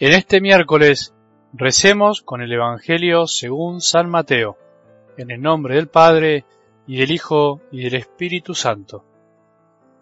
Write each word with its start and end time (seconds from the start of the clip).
En 0.00 0.12
este 0.12 0.40
miércoles 0.40 1.12
recemos 1.52 2.22
con 2.22 2.40
el 2.40 2.52
Evangelio 2.52 3.26
según 3.26 3.80
San 3.80 4.08
Mateo, 4.08 4.56
en 5.16 5.32
el 5.32 5.42
nombre 5.42 5.74
del 5.74 5.88
Padre, 5.88 6.44
y 6.86 6.98
del 6.98 7.10
Hijo, 7.10 7.62
y 7.72 7.82
del 7.82 7.96
Espíritu 7.96 8.54
Santo. 8.54 9.04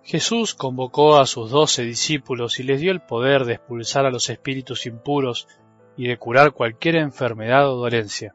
Jesús 0.03 0.55
convocó 0.55 1.17
a 1.17 1.25
sus 1.25 1.51
doce 1.51 1.83
discípulos 1.83 2.61
y 2.61 2.65
les 2.65 2.79
dio 2.83 2.93
el 2.93 3.01
poder 3.01 3.47
de 3.47 3.55
expulsar 3.55 4.05
a 4.05 4.11
los 4.11 4.29
espíritus 4.29 4.85
impuros 4.85 5.49
y 5.97 6.09
de 6.09 6.19
curar 6.19 6.53
cualquier 6.53 6.97
enfermedad 6.97 7.67
o 7.73 7.77
dolencia. 7.77 8.35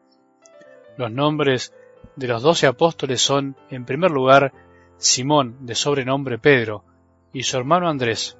Los 0.98 1.12
nombres 1.12 1.76
de 2.16 2.28
los 2.28 2.42
doce 2.42 2.66
apóstoles 2.66 3.22
son, 3.22 3.56
en 3.70 3.86
primer 3.86 4.10
lugar, 4.10 4.52
Simón, 4.98 5.58
de 5.68 5.76
sobrenombre 5.76 6.40
Pedro, 6.40 6.86
y 7.32 7.44
su 7.44 7.56
hermano 7.56 7.88
Andrés, 7.88 8.36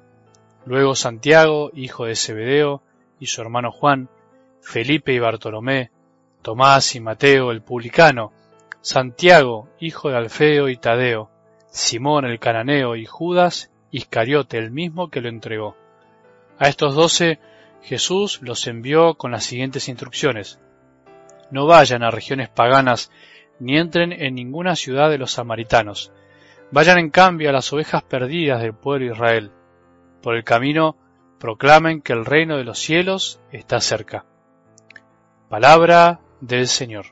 luego 0.66 0.96
Santiago, 0.96 1.70
hijo 1.72 2.06
de 2.06 2.16
Zebedeo, 2.16 2.82
y 3.22 3.26
su 3.26 3.40
hermano 3.40 3.70
Juan, 3.70 4.08
Felipe 4.60 5.12
y 5.12 5.20
Bartolomé, 5.20 5.92
Tomás 6.42 6.96
y 6.96 7.00
Mateo 7.00 7.52
el 7.52 7.62
publicano, 7.62 8.32
Santiago, 8.80 9.68
hijo 9.78 10.10
de 10.10 10.16
Alfeo 10.16 10.68
y 10.68 10.76
Tadeo, 10.76 11.30
Simón 11.70 12.24
el 12.24 12.40
cananeo 12.40 12.96
y 12.96 13.06
Judas 13.06 13.70
Iscariote, 13.92 14.58
el 14.58 14.72
mismo 14.72 15.08
que 15.08 15.20
lo 15.20 15.28
entregó. 15.28 15.76
A 16.58 16.66
estos 16.66 16.96
doce 16.96 17.38
Jesús 17.82 18.40
los 18.42 18.66
envió 18.66 19.14
con 19.14 19.30
las 19.30 19.44
siguientes 19.44 19.88
instrucciones. 19.88 20.58
No 21.52 21.66
vayan 21.66 22.02
a 22.02 22.10
regiones 22.10 22.48
paganas 22.48 23.12
ni 23.60 23.78
entren 23.78 24.10
en 24.10 24.34
ninguna 24.34 24.74
ciudad 24.74 25.10
de 25.10 25.18
los 25.18 25.30
samaritanos. 25.30 26.10
Vayan 26.72 26.98
en 26.98 27.10
cambio 27.10 27.50
a 27.50 27.52
las 27.52 27.72
ovejas 27.72 28.02
perdidas 28.02 28.62
del 28.62 28.74
pueblo 28.74 29.06
de 29.06 29.12
Israel. 29.12 29.52
Por 30.22 30.34
el 30.34 30.42
camino 30.42 30.96
proclamen 31.42 32.02
que 32.02 32.12
el 32.12 32.24
reino 32.24 32.56
de 32.56 32.62
los 32.62 32.78
cielos 32.78 33.40
está 33.50 33.80
cerca. 33.80 34.24
Palabra 35.48 36.20
del 36.40 36.68
Señor. 36.68 37.06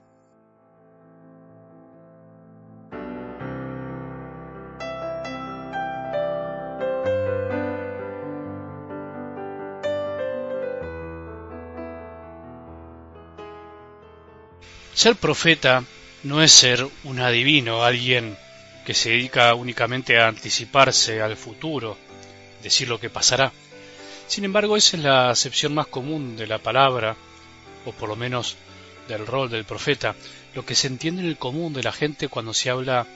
Ser 14.95 15.17
profeta 15.17 15.83
no 16.23 16.41
es 16.41 16.53
ser 16.53 16.87
un 17.03 17.19
adivino, 17.19 17.83
alguien 17.83 18.37
que 18.87 18.95
se 18.95 19.11
dedica 19.11 19.53
únicamente 19.55 20.21
a 20.21 20.29
anticiparse 20.29 21.21
al 21.21 21.37
futuro, 21.37 21.99
decir 22.63 22.89
lo 22.89 23.01
que 23.01 23.11
pasará. 23.11 23.51
Sin 24.31 24.45
embargo, 24.45 24.77
esa 24.77 24.97
es 24.97 25.03
la 25.03 25.29
acepción 25.31 25.75
más 25.75 25.89
común 25.89 26.37
de 26.37 26.47
la 26.47 26.59
palabra, 26.61 27.17
o 27.85 27.91
por 27.91 28.09
lo 28.09 28.15
menos 28.15 28.55
del 29.09 29.27
rol 29.27 29.51
del 29.51 29.65
profeta, 29.65 30.15
lo 30.55 30.65
que 30.65 30.77
se 30.77 30.87
entiende 30.87 31.23
en 31.23 31.27
el 31.27 31.37
común 31.37 31.73
de 31.73 31.83
la 31.83 31.91
gente 31.91 32.29
cuando 32.29 32.55
se 32.55 32.71
habla 32.71 33.09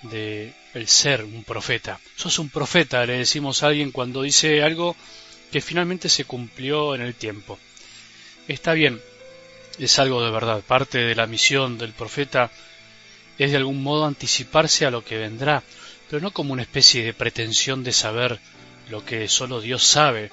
de 0.00 0.54
el 0.72 0.88
ser 0.88 1.24
un 1.24 1.44
profeta. 1.44 2.00
Sos 2.16 2.38
un 2.38 2.48
profeta, 2.48 3.04
le 3.04 3.18
decimos 3.18 3.62
a 3.62 3.66
alguien 3.66 3.92
cuando 3.92 4.22
dice 4.22 4.62
algo 4.62 4.96
que 5.52 5.60
finalmente 5.60 6.08
se 6.08 6.24
cumplió 6.24 6.94
en 6.94 7.02
el 7.02 7.14
tiempo. 7.14 7.58
Está 8.48 8.72
bien, 8.72 8.98
es 9.78 9.98
algo 9.98 10.24
de 10.24 10.30
verdad. 10.30 10.62
Parte 10.66 10.96
de 10.96 11.14
la 11.14 11.26
misión 11.26 11.76
del 11.76 11.92
profeta 11.92 12.50
es 13.36 13.50
de 13.50 13.58
algún 13.58 13.82
modo 13.82 14.06
anticiparse 14.06 14.86
a 14.86 14.90
lo 14.90 15.04
que 15.04 15.18
vendrá, 15.18 15.62
pero 16.08 16.22
no 16.22 16.30
como 16.30 16.54
una 16.54 16.62
especie 16.62 17.04
de 17.04 17.12
pretensión 17.12 17.84
de 17.84 17.92
saber 17.92 18.40
lo 18.88 19.04
que 19.04 19.28
solo 19.28 19.60
Dios 19.60 19.84
sabe, 19.84 20.30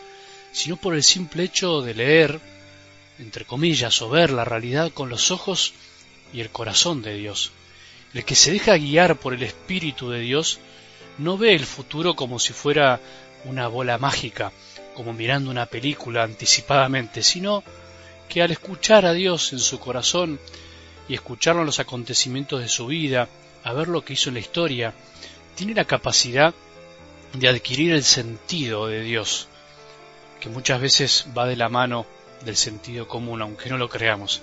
sino 0.53 0.77
por 0.77 0.95
el 0.95 1.03
simple 1.03 1.43
hecho 1.43 1.81
de 1.81 1.93
leer, 1.95 2.39
entre 3.19 3.43
comillas, 3.43 4.01
o 4.01 4.09
ver 4.09 4.31
la 4.31 4.45
realidad 4.45 4.91
con 4.93 5.09
los 5.09 5.31
ojos 5.31 5.73
y 6.31 6.39
el 6.39 6.49
corazón 6.49 7.01
de 7.01 7.15
Dios. 7.15 7.51
El 8.13 8.23
que 8.23 8.35
se 8.35 8.51
deja 8.51 8.77
guiar 8.77 9.19
por 9.19 9.33
el 9.33 9.43
Espíritu 9.43 10.09
de 10.11 10.19
Dios 10.19 10.59
no 11.17 11.37
ve 11.37 11.53
el 11.55 11.65
futuro 11.65 12.15
como 12.15 12.39
si 12.39 12.53
fuera 12.53 12.99
una 13.45 13.67
bola 13.67 13.97
mágica, 13.97 14.51
como 14.93 15.11
mirando 15.11 15.49
una 15.49 15.65
película 15.65 16.23
anticipadamente, 16.23 17.23
sino 17.23 17.63
que 18.29 18.41
al 18.41 18.51
escuchar 18.51 19.05
a 19.05 19.13
Dios 19.13 19.53
en 19.53 19.59
su 19.59 19.79
corazón 19.79 20.39
y 21.09 21.15
escucharlo 21.15 21.61
en 21.61 21.67
los 21.67 21.79
acontecimientos 21.79 22.61
de 22.61 22.69
su 22.69 22.85
vida, 22.87 23.27
a 23.63 23.73
ver 23.73 23.87
lo 23.87 24.05
que 24.05 24.13
hizo 24.13 24.29
en 24.29 24.35
la 24.35 24.41
historia, 24.41 24.93
tiene 25.55 25.73
la 25.73 25.85
capacidad 25.85 26.53
de 27.33 27.47
adquirir 27.47 27.93
el 27.93 28.03
sentido 28.03 28.87
de 28.87 29.01
Dios, 29.01 29.47
que 30.43 30.49
muchas 30.49 30.81
veces 30.81 31.27
va 31.37 31.47
de 31.47 31.55
la 31.55 31.69
mano 31.69 32.05
del 32.43 32.57
sentido 32.57 33.07
común, 33.07 33.41
aunque 33.41 33.69
no 33.69 33.77
lo 33.77 33.87
creamos. 33.87 34.41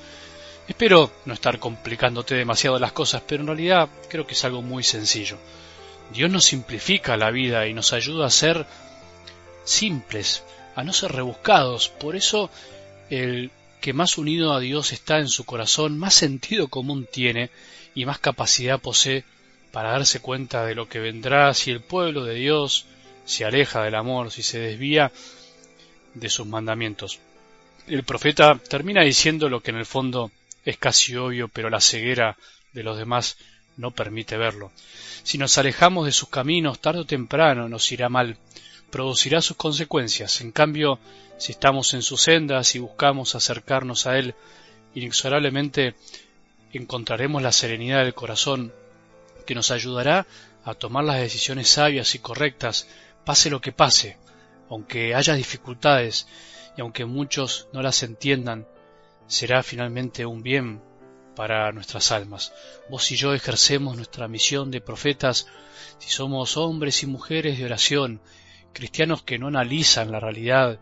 Espero 0.67 1.13
no 1.27 1.35
estar 1.35 1.59
complicándote 1.59 2.35
demasiado 2.37 2.79
las 2.79 2.93
cosas, 2.93 3.23
pero 3.27 3.43
en 3.43 3.49
realidad 3.49 3.87
creo 4.09 4.27
que 4.27 4.33
es 4.33 4.43
algo 4.47 4.63
muy 4.63 4.83
sencillo. 4.83 5.37
Dios 6.11 6.31
nos 6.31 6.47
simplifica 6.47 7.19
la 7.19 7.31
vida 7.31 7.67
y 7.67 7.75
nos 7.75 7.93
ayuda 7.93 8.25
a 8.25 8.31
ser 8.31 8.65
simples, 9.65 10.43
a 10.75 10.85
no 10.85 10.95
ser 10.95 11.13
rebuscados. 11.13 11.91
Por 11.91 12.17
eso 12.17 12.49
el 13.11 13.51
que 13.83 13.93
más 13.93 14.17
unido 14.17 14.55
a 14.55 14.61
Dios 14.61 14.95
está 14.95 15.19
en 15.19 15.29
su 15.29 15.45
corazón, 15.45 15.99
más 15.99 16.15
sentido 16.15 16.69
común 16.69 17.07
tiene 17.13 17.51
y 17.95 18.07
más 18.07 18.19
capacidad 18.19 18.81
posee 18.81 19.25
para 19.71 19.91
darse 19.91 20.21
cuenta 20.21 20.65
de 20.65 20.75
lo 20.75 20.89
que 20.89 20.99
vendrá 20.99 21.53
si 21.53 21.71
el 21.71 21.81
pueblo 21.81 22.25
de 22.25 22.37
Dios 22.37 22.87
se 23.27 23.45
aleja 23.45 23.83
del 23.83 23.97
amor, 23.97 24.31
si 24.31 24.43
se 24.43 24.59
desvía 24.59 25.13
de 26.15 26.29
sus 26.29 26.47
mandamientos. 26.47 27.19
El 27.87 28.05
profeta 28.05 28.57
termina 28.57 29.03
diciendo 29.03 29.49
lo 29.49 29.61
que 29.61 29.71
en 29.71 29.79
el 29.79 29.87
fondo 29.87 30.31
es 30.65 30.77
casi 30.77 31.17
obvio, 31.17 31.49
pero 31.49 31.71
la 31.71 31.81
ceguera 31.81 32.37
de 32.73 32.83
los 32.83 32.99
demás 32.99 33.37
no 33.77 33.91
permite 33.91 34.37
verlo. 34.37 34.71
Si 35.23 35.39
nos 35.39 35.59
alejamos 35.59 36.07
de 36.07 36.13
sus 36.13 36.29
caminos, 36.29 36.81
tarde 36.81 37.01
o 37.01 37.07
temprano 37.07 37.69
nos 37.69 37.91
irá 37.93 38.09
mal, 38.09 38.37
producirá 38.91 39.41
sus 39.41 39.57
consecuencias. 39.57 40.41
En 40.41 40.53
cambio, 40.53 40.99
si 41.39 41.53
estamos 41.53 41.95
en 41.95 42.03
sus 42.03 42.23
sendas 42.23 42.75
y 42.75 42.79
buscamos 42.79 43.35
acercarnos 43.35 44.07
a 44.07 44.19
Él, 44.19 44.35
inexorablemente 44.95 45.95
encontraremos 46.73 47.43
la 47.43 47.53
serenidad 47.53 48.05
del 48.05 48.15
corazón 48.15 48.73
que 49.47 49.55
nos 49.55 49.71
ayudará 49.71 50.27
a 50.65 50.75
tomar 50.75 51.05
las 51.05 51.21
decisiones 51.21 51.69
sabias 51.69 52.15
y 52.15 52.19
correctas, 52.19 52.87
pase 53.25 53.51
lo 53.51 53.61
que 53.61 53.73
pase, 53.73 54.19
aunque 54.71 55.15
haya 55.15 55.35
dificultades 55.35 56.27
y 56.77 56.81
aunque 56.81 57.05
muchos 57.05 57.69
no 57.73 57.83
las 57.83 58.03
entiendan, 58.03 58.67
será 59.27 59.63
finalmente 59.63 60.25
un 60.25 60.43
bien 60.43 60.83
para 61.37 61.73
nuestras 61.73 62.13
almas. 62.13 62.53
Vos 62.89 63.11
y 63.11 63.17
yo 63.17 63.35
ejercemos 63.35 63.97
nuestra 63.97 64.29
misión 64.29 64.71
de 64.71 64.81
profetas 64.81 65.47
si 65.99 66.09
somos 66.09 66.57
hombres 66.57 67.03
y 67.03 67.07
mujeres 67.07 67.59
de 67.59 67.65
oración, 67.65 68.23
cristianos 68.73 69.23
que 69.23 69.39
no 69.39 69.49
analizan 69.49 70.13
la 70.13 70.21
realidad 70.21 70.81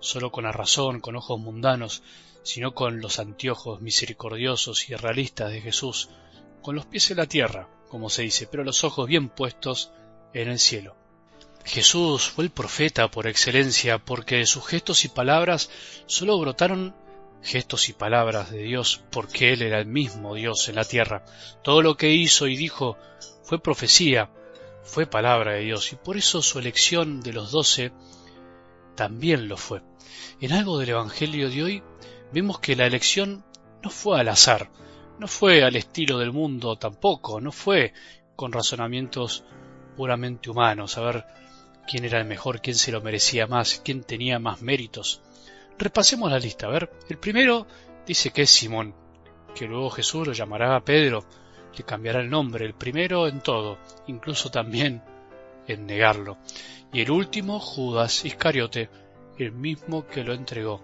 solo 0.00 0.30
con 0.30 0.44
la 0.44 0.52
razón, 0.52 1.00
con 1.00 1.16
ojos 1.16 1.38
mundanos, 1.38 2.02
sino 2.42 2.74
con 2.74 3.00
los 3.00 3.18
anteojos 3.18 3.80
misericordiosos 3.80 4.90
y 4.90 4.94
realistas 4.94 5.50
de 5.52 5.60
Jesús, 5.60 6.10
con 6.60 6.74
los 6.74 6.86
pies 6.86 7.10
en 7.10 7.18
la 7.18 7.26
tierra, 7.26 7.68
como 7.88 8.10
se 8.10 8.22
dice, 8.22 8.46
pero 8.50 8.64
los 8.64 8.84
ojos 8.84 9.06
bien 9.06 9.28
puestos 9.28 9.92
en 10.34 10.48
el 10.48 10.58
cielo. 10.58 11.01
Jesús 11.64 12.28
fue 12.28 12.44
el 12.44 12.50
profeta 12.50 13.10
por 13.10 13.26
excelencia, 13.26 13.98
porque 13.98 14.36
de 14.36 14.46
sus 14.46 14.66
gestos 14.66 15.04
y 15.04 15.08
palabras 15.08 15.70
sólo 16.06 16.38
brotaron 16.38 16.94
gestos 17.42 17.88
y 17.88 17.92
palabras 17.92 18.50
de 18.50 18.62
Dios, 18.62 19.02
porque 19.10 19.52
Él 19.52 19.62
era 19.62 19.78
el 19.78 19.86
mismo 19.86 20.34
Dios 20.34 20.68
en 20.68 20.76
la 20.76 20.84
tierra. 20.84 21.24
Todo 21.62 21.82
lo 21.82 21.96
que 21.96 22.10
hizo 22.10 22.46
y 22.46 22.56
dijo 22.56 22.96
fue 23.42 23.60
profecía, 23.60 24.30
fue 24.82 25.06
palabra 25.06 25.52
de 25.52 25.60
Dios, 25.60 25.92
y 25.92 25.96
por 25.96 26.16
eso 26.16 26.42
su 26.42 26.58
elección 26.58 27.20
de 27.20 27.32
los 27.32 27.50
doce 27.52 27.92
también 28.94 29.48
lo 29.48 29.56
fue. 29.56 29.82
En 30.40 30.52
algo 30.52 30.78
del 30.78 30.90
Evangelio 30.90 31.50
de 31.50 31.62
hoy 31.62 31.82
vemos 32.32 32.60
que 32.60 32.76
la 32.76 32.86
elección 32.86 33.44
no 33.82 33.90
fue 33.90 34.20
al 34.20 34.28
azar, 34.28 34.70
no 35.18 35.28
fue 35.28 35.62
al 35.62 35.76
estilo 35.76 36.18
del 36.18 36.32
mundo 36.32 36.76
tampoco, 36.76 37.40
no 37.40 37.52
fue 37.52 37.92
con 38.36 38.52
razonamientos 38.52 39.44
puramente 39.96 40.50
humanos, 40.50 40.96
a 40.98 41.02
ver 41.02 41.24
quién 41.86 42.04
era 42.04 42.18
el 42.18 42.26
mejor, 42.26 42.60
quién 42.60 42.76
se 42.76 42.92
lo 42.92 43.00
merecía 43.00 43.46
más, 43.46 43.80
quién 43.84 44.02
tenía 44.02 44.38
más 44.38 44.62
méritos. 44.62 45.20
Repasemos 45.78 46.30
la 46.30 46.38
lista, 46.38 46.66
a 46.66 46.70
ver, 46.70 46.90
el 47.08 47.18
primero 47.18 47.66
dice 48.06 48.30
que 48.30 48.42
es 48.42 48.50
Simón, 48.50 48.94
que 49.54 49.66
luego 49.66 49.90
Jesús 49.90 50.26
lo 50.26 50.32
llamará 50.32 50.80
Pedro, 50.84 51.24
le 51.76 51.84
cambiará 51.84 52.20
el 52.20 52.30
nombre, 52.30 52.66
el 52.66 52.74
primero 52.74 53.26
en 53.26 53.40
todo, 53.40 53.78
incluso 54.06 54.50
también 54.50 55.02
en 55.66 55.86
negarlo. 55.86 56.38
Y 56.92 57.00
el 57.00 57.10
último, 57.10 57.58
Judas 57.58 58.24
Iscariote, 58.24 58.90
el 59.38 59.52
mismo 59.52 60.06
que 60.06 60.24
lo 60.24 60.34
entregó. 60.34 60.82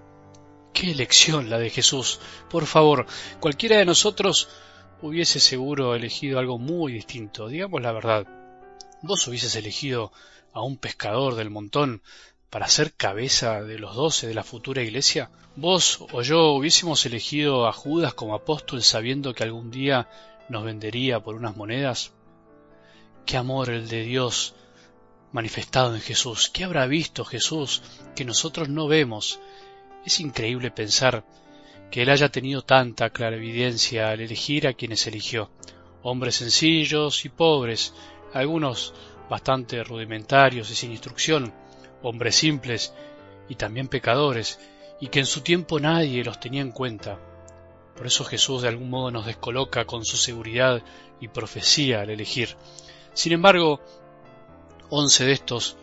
Qué 0.73 0.91
elección 0.91 1.51
la 1.51 1.59
de 1.59 1.71
Jesús. 1.71 2.21
Por 2.49 2.67
favor, 2.67 3.06
cualquiera 3.41 3.77
de 3.77 3.85
nosotros 3.85 4.49
hubiese 5.03 5.41
seguro 5.41 5.94
elegido 5.94 6.39
algo 6.39 6.59
muy 6.59 6.93
distinto. 6.93 7.49
Digamos 7.49 7.83
la 7.83 7.93
verdad. 7.93 8.38
Vos 9.03 9.27
hubieses 9.29 9.55
elegido 9.55 10.12
a 10.53 10.62
un 10.62 10.77
pescador 10.77 11.37
del 11.37 11.50
montón 11.50 12.03
para 12.50 12.69
ser 12.69 12.95
cabeza 12.95 13.62
de 13.62 13.79
los 13.79 13.95
doce 13.95 14.27
de 14.27 14.35
la 14.35 14.43
futura 14.43 14.83
iglesia? 14.83 15.31
¿Vos 15.55 16.05
o 16.12 16.23
yo 16.23 16.53
hubiésemos 16.53 17.05
elegido 17.06 17.67
a 17.67 17.73
Judas 17.73 18.15
como 18.15 18.35
apóstol 18.35 18.83
sabiendo 18.83 19.35
que 19.35 19.45
algún 19.45 19.71
día 19.71 20.09
nos 20.49 20.65
vendería 20.65 21.21
por 21.21 21.35
unas 21.35 21.56
monedas? 21.56 22.12
Qué 23.27 23.37
amor 23.37 23.71
el 23.71 23.89
de 23.89 24.03
Dios 24.03 24.55
manifestado 25.33 25.94
en 25.94 26.01
Jesús. 26.01 26.49
¿Qué 26.49 26.65
habrá 26.65 26.87
visto 26.87 27.25
Jesús 27.25 27.83
que 28.17 28.25
nosotros 28.25 28.69
no 28.69 28.89
vemos? 28.89 29.39
Es 30.05 30.21
increíble 30.21 30.71
pensar 30.71 31.25
que 31.91 32.03
Él 32.03 32.11
haya 32.11 32.31
tenido 32.31 32.62
tanta 32.62 33.11
clarividencia 33.11 34.11
al 34.11 34.21
elegir 34.21 34.67
a 34.67 34.75
quienes 34.75 35.06
eligió, 35.06 35.51
hombres 36.03 36.37
sencillos 36.37 37.25
y 37.25 37.29
pobres, 37.29 37.94
algunos 38.33 38.95
bastante 39.29 39.83
rudimentarios 39.85 40.71
y 40.71 40.75
sin 40.75 40.91
instrucción, 40.91 41.53
hombres 42.03 42.37
simples 42.37 42.95
y 43.49 43.55
también 43.57 43.89
pecadores, 43.89 44.59
y 45.01 45.09
que 45.09 45.21
en 45.21 45.27
su 45.27 45.43
tiempo 45.43 45.79
nadie 45.79 46.25
los 46.25 46.41
tenía 46.41 46.63
en 46.63 46.73
cuenta. 46.73 47.19
Por 47.97 48.07
eso 48.07 48.25
Jesús 48.25 48.63
de 48.63 48.69
algún 48.69 48.91
modo 48.91 49.11
nos 49.11 49.27
descoloca 49.27 49.85
con 49.85 50.05
su 50.05 50.17
seguridad 50.17 50.83
y 51.21 51.29
profecía 51.29 52.01
al 52.01 52.11
elegir. 52.11 52.57
Sin 53.13 53.33
embargo, 53.33 53.81
once 54.91 55.25
de 55.25 55.33
estos, 55.33 55.77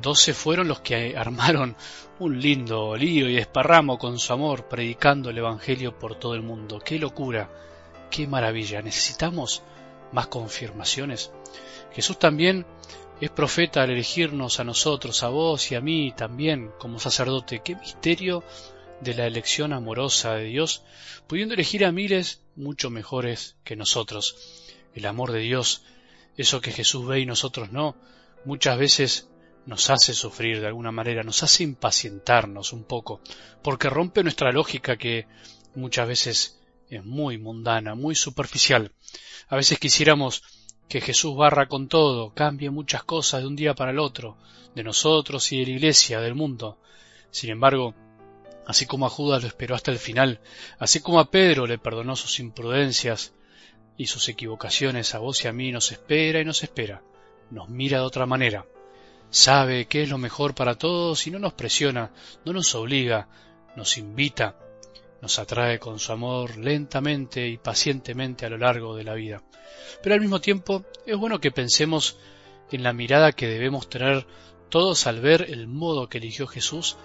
doce 0.00 0.34
fueron 0.34 0.68
los 0.68 0.80
que 0.80 1.16
armaron 1.16 1.76
un 2.18 2.40
lindo 2.40 2.96
lío 2.96 3.28
y 3.28 3.34
desparramo 3.34 3.98
con 3.98 4.18
su 4.18 4.32
amor, 4.32 4.66
predicando 4.68 5.30
el 5.30 5.38
Evangelio 5.38 5.98
por 5.98 6.14
todo 6.16 6.34
el 6.34 6.42
mundo. 6.42 6.80
¡Qué 6.80 6.98
locura! 6.98 7.50
¡Qué 8.10 8.26
maravilla! 8.26 8.80
¿Necesitamos 8.80 9.62
más 10.12 10.26
confirmaciones? 10.28 11.32
Jesús 11.92 12.18
también 12.18 12.66
es 13.20 13.30
profeta 13.30 13.82
al 13.82 13.90
elegirnos 13.90 14.60
a 14.60 14.64
nosotros, 14.64 15.22
a 15.22 15.28
vos 15.28 15.72
y 15.72 15.74
a 15.74 15.80
mí 15.80 16.12
también 16.16 16.70
como 16.78 16.98
sacerdote. 16.98 17.62
¡Qué 17.64 17.74
misterio 17.74 18.44
de 19.00 19.14
la 19.14 19.26
elección 19.26 19.72
amorosa 19.72 20.34
de 20.34 20.44
Dios, 20.44 20.82
pudiendo 21.26 21.54
elegir 21.54 21.84
a 21.84 21.92
miles 21.92 22.42
mucho 22.54 22.90
mejores 22.90 23.56
que 23.64 23.76
nosotros! 23.76 24.36
El 24.94 25.06
amor 25.06 25.32
de 25.32 25.40
Dios, 25.40 25.84
eso 26.36 26.60
que 26.60 26.72
Jesús 26.72 27.06
ve 27.06 27.20
y 27.20 27.26
nosotros 27.26 27.72
no, 27.72 27.96
muchas 28.44 28.78
veces 28.78 29.28
nos 29.66 29.90
hace 29.90 30.14
sufrir 30.14 30.60
de 30.60 30.68
alguna 30.68 30.92
manera, 30.92 31.22
nos 31.22 31.42
hace 31.42 31.64
impacientarnos 31.64 32.72
un 32.72 32.84
poco, 32.84 33.20
porque 33.62 33.90
rompe 33.90 34.22
nuestra 34.22 34.52
lógica 34.52 34.96
que 34.96 35.26
muchas 35.74 36.08
veces 36.08 36.60
es 36.90 37.04
muy 37.04 37.38
mundana, 37.38 37.94
muy 37.94 38.14
superficial. 38.14 38.92
A 39.48 39.56
veces 39.56 39.78
quisiéramos 39.78 40.42
que 40.88 41.00
Jesús 41.00 41.36
barra 41.36 41.68
con 41.68 41.88
todo, 41.88 42.32
cambie 42.34 42.70
muchas 42.70 43.04
cosas 43.04 43.42
de 43.42 43.48
un 43.48 43.56
día 43.56 43.74
para 43.74 43.90
el 43.90 43.98
otro, 43.98 44.36
de 44.74 44.84
nosotros 44.84 45.50
y 45.52 45.58
de 45.58 45.66
la 45.66 45.72
iglesia, 45.72 46.20
del 46.20 46.34
mundo. 46.34 46.78
Sin 47.30 47.50
embargo, 47.50 47.94
así 48.66 48.86
como 48.86 49.06
a 49.06 49.10
Judas 49.10 49.42
lo 49.42 49.48
esperó 49.48 49.74
hasta 49.74 49.90
el 49.90 49.98
final, 49.98 50.40
así 50.78 51.00
como 51.00 51.20
a 51.20 51.30
Pedro 51.30 51.66
le 51.66 51.78
perdonó 51.78 52.16
sus 52.16 52.38
imprudencias 52.40 53.34
y 53.96 54.06
sus 54.06 54.28
equivocaciones, 54.28 55.14
a 55.14 55.18
vos 55.18 55.44
y 55.44 55.48
a 55.48 55.52
mí 55.52 55.72
nos 55.72 55.90
espera 55.92 56.40
y 56.40 56.44
nos 56.44 56.62
espera, 56.62 57.02
nos 57.50 57.68
mira 57.68 57.98
de 57.98 58.04
otra 58.04 58.26
manera 58.26 58.66
sabe 59.30 59.86
qué 59.86 60.02
es 60.02 60.08
lo 60.08 60.18
mejor 60.18 60.54
para 60.54 60.76
todos 60.76 61.26
y 61.26 61.30
no 61.30 61.38
nos 61.38 61.52
presiona, 61.52 62.10
no 62.44 62.52
nos 62.52 62.74
obliga, 62.74 63.28
nos 63.76 63.98
invita, 63.98 64.56
nos 65.22 65.38
atrae 65.38 65.78
con 65.78 65.98
su 65.98 66.12
amor 66.12 66.56
lentamente 66.56 67.46
y 67.46 67.58
pacientemente 67.58 68.46
a 68.46 68.50
lo 68.50 68.58
largo 68.58 68.96
de 68.96 69.04
la 69.04 69.14
vida. 69.14 69.42
Pero 70.02 70.14
al 70.14 70.20
mismo 70.20 70.40
tiempo 70.40 70.84
es 71.06 71.16
bueno 71.16 71.40
que 71.40 71.50
pensemos 71.50 72.18
en 72.70 72.82
la 72.82 72.92
mirada 72.92 73.32
que 73.32 73.46
debemos 73.46 73.88
tener 73.88 74.26
todos 74.68 75.06
al 75.06 75.20
ver 75.20 75.46
el 75.48 75.68
modo 75.68 76.08
que 76.08 76.18
eligió 76.18 76.46
Jesús 76.46 76.96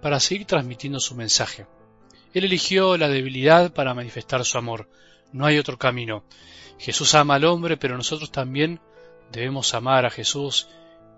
para 0.00 0.20
seguir 0.20 0.46
transmitiendo 0.46 1.00
su 1.00 1.14
mensaje. 1.14 1.66
Él 2.34 2.44
eligió 2.44 2.96
la 2.96 3.08
debilidad 3.08 3.72
para 3.72 3.94
manifestar 3.94 4.44
su 4.44 4.58
amor. 4.58 4.88
No 5.32 5.46
hay 5.46 5.58
otro 5.58 5.78
camino. 5.78 6.24
Jesús 6.78 7.14
ama 7.14 7.36
al 7.36 7.44
hombre, 7.44 7.76
pero 7.76 7.96
nosotros 7.96 8.30
también 8.30 8.80
debemos 9.32 9.74
amar 9.74 10.04
a 10.04 10.10
Jesús 10.10 10.68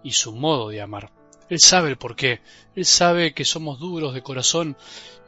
y 0.04 0.12
su 0.12 0.32
modo 0.32 0.68
de 0.68 0.80
amar. 0.80 1.17
Él 1.48 1.60
sabe 1.60 1.88
el 1.88 1.96
porqué, 1.96 2.40
Él 2.74 2.84
sabe 2.84 3.32
que 3.32 3.44
somos 3.44 3.78
duros 3.78 4.12
de 4.14 4.22
corazón 4.22 4.76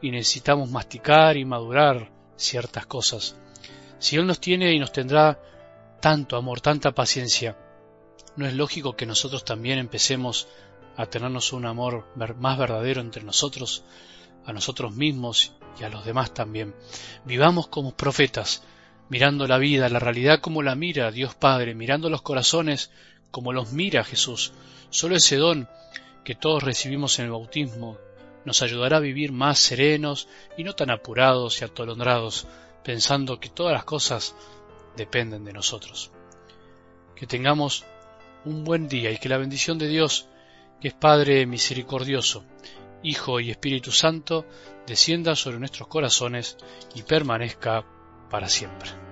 y 0.02 0.10
necesitamos 0.10 0.70
masticar 0.70 1.36
y 1.36 1.44
madurar 1.44 2.10
ciertas 2.36 2.86
cosas. 2.86 3.36
Si 3.98 4.16
Él 4.16 4.26
nos 4.26 4.40
tiene 4.40 4.72
y 4.74 4.78
nos 4.78 4.92
tendrá 4.92 5.40
tanto 6.00 6.36
amor, 6.36 6.60
tanta 6.60 6.92
paciencia, 6.92 7.56
¿no 8.36 8.46
es 8.46 8.54
lógico 8.54 8.96
que 8.96 9.06
nosotros 9.06 9.44
también 9.44 9.78
empecemos 9.78 10.48
a 10.96 11.06
tenernos 11.06 11.52
un 11.52 11.66
amor 11.66 12.06
más 12.38 12.58
verdadero 12.58 13.00
entre 13.00 13.22
nosotros, 13.22 13.84
a 14.44 14.52
nosotros 14.52 14.94
mismos 14.94 15.52
y 15.78 15.84
a 15.84 15.88
los 15.88 16.04
demás 16.04 16.34
también? 16.34 16.74
Vivamos 17.24 17.68
como 17.68 17.96
profetas, 17.96 18.62
mirando 19.08 19.46
la 19.46 19.58
vida, 19.58 19.88
la 19.88 19.98
realidad 19.98 20.40
como 20.40 20.62
la 20.62 20.74
mira 20.74 21.10
Dios 21.10 21.34
Padre, 21.34 21.74
mirando 21.74 22.10
los 22.10 22.22
corazones 22.22 22.90
como 23.30 23.52
los 23.52 23.72
mira 23.72 24.04
Jesús. 24.04 24.52
Solo 24.90 25.16
ese 25.16 25.36
don 25.36 25.68
que 26.24 26.34
todos 26.34 26.62
recibimos 26.62 27.18
en 27.18 27.26
el 27.26 27.30
bautismo 27.32 27.98
nos 28.44 28.62
ayudará 28.62 28.98
a 28.98 29.00
vivir 29.00 29.32
más 29.32 29.58
serenos 29.58 30.28
y 30.56 30.64
no 30.64 30.74
tan 30.74 30.90
apurados 30.90 31.60
y 31.60 31.64
atolondrados, 31.64 32.46
pensando 32.82 33.38
que 33.38 33.50
todas 33.50 33.72
las 33.72 33.84
cosas 33.84 34.34
dependen 34.96 35.44
de 35.44 35.52
nosotros. 35.52 36.10
Que 37.14 37.26
tengamos 37.26 37.84
un 38.44 38.64
buen 38.64 38.88
día 38.88 39.10
y 39.10 39.18
que 39.18 39.28
la 39.28 39.38
bendición 39.38 39.78
de 39.78 39.88
Dios, 39.88 40.26
que 40.80 40.88
es 40.88 40.94
Padre 40.94 41.44
misericordioso, 41.46 42.44
Hijo 43.02 43.40
y 43.40 43.50
Espíritu 43.50 43.92
Santo, 43.92 44.46
descienda 44.86 45.34
sobre 45.34 45.58
nuestros 45.58 45.88
corazones 45.88 46.56
y 46.94 47.02
permanezca 47.02 47.84
para 48.30 48.48
siempre. 48.48 49.09